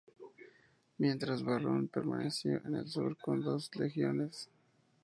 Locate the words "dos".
3.43-3.69